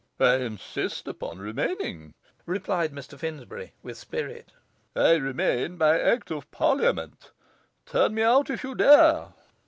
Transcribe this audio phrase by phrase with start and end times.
[0.19, 2.15] 'I insist upon remaining,'
[2.47, 4.51] replied Mr Finsbury, with spirit;
[4.95, 7.29] 'I remain by Act of Parliament;
[7.85, 9.27] turn me out if you dare.